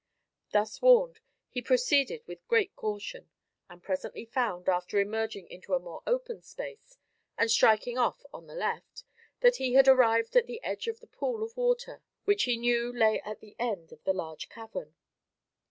Thus 0.51 0.81
warned, 0.81 1.19
he 1.47 1.61
proceeded 1.61 2.25
with 2.25 2.47
great 2.47 2.75
caution, 2.75 3.29
and 3.69 3.83
presently 3.83 4.25
found, 4.25 4.67
after 4.67 4.97
emerging 4.99 5.47
into 5.51 5.75
a 5.75 5.79
more 5.79 6.01
open 6.07 6.41
space, 6.41 6.97
and 7.37 7.51
striking 7.51 7.99
off 7.99 8.25
on 8.33 8.47
the 8.47 8.55
left, 8.55 9.03
that 9.41 9.57
he 9.57 9.73
had 9.75 9.87
arrived 9.87 10.35
at 10.35 10.47
the 10.47 10.59
edge 10.63 10.87
of 10.87 11.01
the 11.01 11.05
pool 11.05 11.43
of 11.43 11.55
water 11.55 12.01
which 12.25 12.45
he 12.45 12.57
knew 12.57 12.91
lay 12.91 13.21
at 13.23 13.41
the 13.41 13.55
end 13.59 13.91
of 13.91 14.03
the 14.03 14.11
large 14.13 14.49
cavern. 14.49 14.95